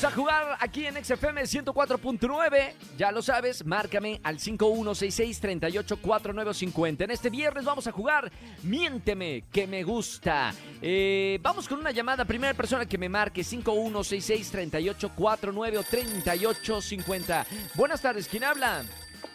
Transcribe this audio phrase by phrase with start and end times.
[0.00, 2.72] Vamos a jugar aquí en XFM 104.9.
[2.96, 7.02] Ya lo sabes, márcame al 5166-384950.
[7.02, 10.54] En este viernes vamos a jugar Miénteme, que me gusta.
[10.80, 12.24] Eh, vamos con una llamada.
[12.24, 17.46] Primera persona que me marque 5166-3849 o 3850.
[17.74, 18.82] Buenas tardes, ¿quién habla?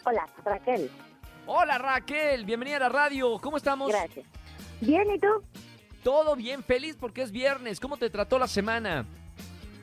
[0.03, 0.89] Hola, Raquel.
[1.45, 3.37] Hola Raquel, bienvenida a la radio.
[3.37, 3.89] ¿Cómo estamos?
[3.89, 4.25] Gracias.
[4.81, 5.27] Bien, ¿y tú?
[6.03, 7.79] Todo bien, feliz porque es viernes.
[7.79, 9.05] ¿Cómo te trató la semana?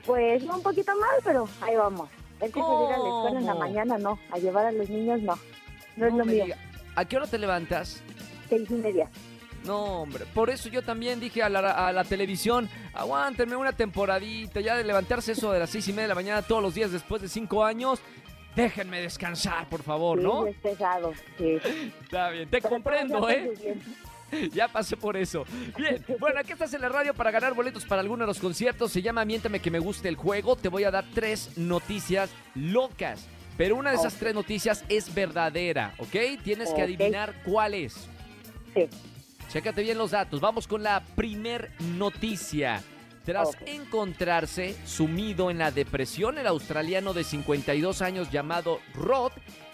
[0.06, 2.08] Pues un poquito mal, pero ahí vamos.
[2.40, 3.64] Es que salir a la escuela en la ¿Cómo?
[3.64, 5.38] mañana no, a llevar a los niños no.
[5.96, 6.44] No, es lo mío.
[6.44, 6.56] diga.
[6.96, 8.02] ¿A qué hora te levantas?
[8.48, 9.08] Seis y media.
[9.64, 14.60] No, hombre, por eso yo también dije a la, a la televisión, aguántenme una temporadita,
[14.60, 16.90] ya de levantarse eso de las seis y media de la mañana todos los días
[16.90, 18.00] después de cinco años,
[18.56, 20.46] déjenme descansar, por favor, Sí, ¿no?
[20.48, 21.58] es pesado, sí.
[22.02, 23.52] Está bien, te Pero comprendo, ¿eh?
[23.62, 23.80] bien.
[24.52, 25.44] Ya pasé por eso.
[25.76, 28.92] Bien, bueno, aquí estás en la radio para ganar boletos para alguno de los conciertos.
[28.92, 30.56] Se llama Miéntame que me guste el juego.
[30.56, 33.26] Te voy a dar tres noticias locas.
[33.56, 36.42] Pero una de esas tres noticias es verdadera, ¿ok?
[36.42, 38.08] Tienes que adivinar cuál es.
[38.74, 38.88] Sí.
[39.50, 40.40] Chécate bien los datos.
[40.40, 42.82] Vamos con la primer noticia.
[43.24, 49.30] Tras encontrarse sumido en la depresión, el australiano de 52 años llamado Rod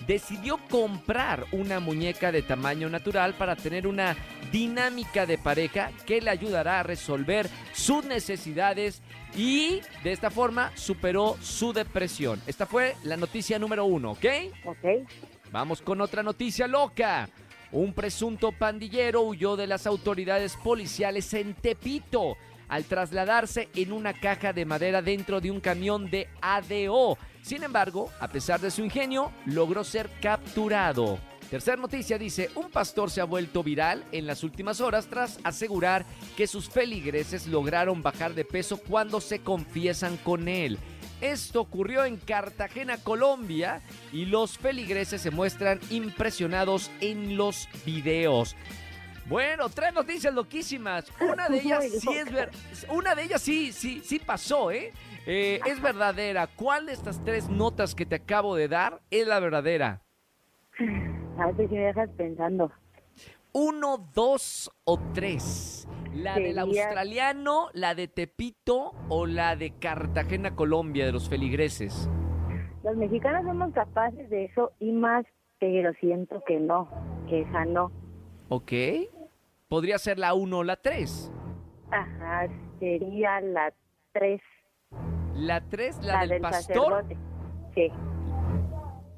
[0.06, 4.17] decidió comprar una muñeca de tamaño natural para tener una
[4.51, 9.03] dinámica de pareja que le ayudará a resolver sus necesidades
[9.37, 12.41] y de esta forma superó su depresión.
[12.47, 14.25] Esta fue la noticia número uno, ¿ok?
[14.65, 15.09] Ok.
[15.51, 17.29] Vamos con otra noticia loca.
[17.71, 22.37] Un presunto pandillero huyó de las autoridades policiales en Tepito
[22.69, 27.19] al trasladarse en una caja de madera dentro de un camión de ADO.
[27.43, 31.19] Sin embargo, a pesar de su ingenio, logró ser capturado.
[31.50, 36.04] Tercer noticia dice, un pastor se ha vuelto viral en las últimas horas tras asegurar
[36.36, 40.78] que sus feligreses lograron bajar de peso cuando se confiesan con él.
[41.22, 43.81] Esto ocurrió en Cartagena, Colombia,
[44.12, 48.54] y los feligreses se muestran impresionados en los videos.
[49.25, 51.06] Bueno, tres noticias loquísimas.
[51.20, 52.50] Una de ellas sí es ver,
[52.91, 54.92] una de ellas sí, sí, sí pasó, ¿eh?
[55.26, 56.47] Eh, es verdadera.
[56.47, 60.03] ¿Cuál de estas tres notas que te acabo de dar es la verdadera?
[61.39, 62.71] A ver si me dejas pensando.
[63.53, 65.89] Uno, dos o tres.
[66.15, 72.09] La del australiano, la de Tepito o la de Cartagena, Colombia, de los feligreses.
[72.83, 75.27] Los mexicanos somos capaces de eso y más,
[75.59, 76.89] pero siento que no,
[77.28, 77.91] que esa no.
[78.49, 78.72] ¿Ok?
[79.69, 81.31] Podría ser la uno o la tres.
[81.91, 83.72] Ajá, sería la
[84.12, 84.41] tres,
[85.34, 87.05] La tres, la, del, pastor.
[87.05, 87.16] sacerdote.
[87.75, 87.93] Sí.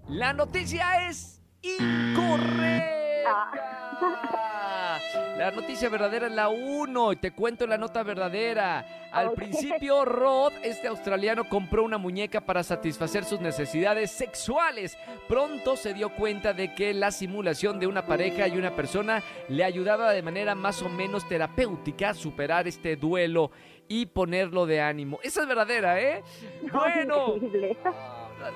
[0.09, 3.01] La noticia es incorrecta.
[5.37, 9.09] La noticia verdadera es la 1 y te cuento la nota verdadera.
[9.11, 14.99] Al principio, Rod, este australiano, compró una muñeca para satisfacer sus necesidades sexuales.
[15.29, 19.65] Pronto se dio cuenta de que la simulación de una pareja y una persona le
[19.65, 23.51] ayudaba de manera más o menos terapéutica a superar este duelo
[23.89, 25.19] y ponerlo de ánimo.
[25.23, 26.23] Esa es verdadera, ¿eh?
[26.73, 27.37] Bueno.
[27.37, 27.77] Increíble.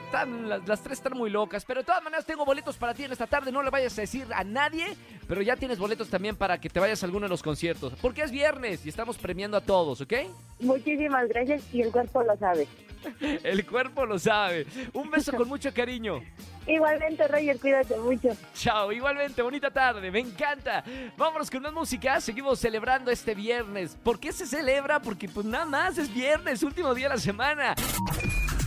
[0.07, 3.05] Están- las, las tres están muy locas, pero de todas maneras tengo boletos para ti
[3.05, 3.53] en esta tarde.
[3.53, 4.97] No le vayas a decir a nadie,
[5.29, 7.93] pero ya tienes boletos también para que te vayas a alguno de los conciertos.
[8.01, 10.13] Porque es viernes y estamos premiando a todos, ¿ok?
[10.61, 12.67] Muchísimas gracias y el cuerpo lo sabe.
[13.43, 14.67] El cuerpo lo sabe.
[14.95, 16.21] Un beso con mucho cariño.
[16.67, 18.31] Igualmente, Roger, cuídate mucho.
[18.55, 20.83] Chao, igualmente, bonita tarde, me encanta.
[21.15, 23.95] Vámonos con más música, seguimos celebrando este viernes.
[24.03, 25.01] ¿Por qué se celebra?
[25.03, 27.75] Porque pues nada más es viernes, último día de la semana.